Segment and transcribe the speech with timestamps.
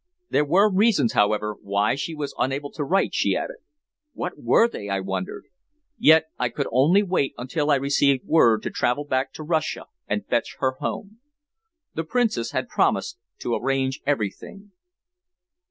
[0.31, 3.57] There were reasons, however, why she was unable to write, she added.
[4.13, 5.45] What were they, I wondered?
[5.99, 10.25] Yet I could only wait until I received word to travel back to Russia and
[10.25, 11.19] fetch her home.
[11.93, 14.71] The Princess had promised to arrange everything.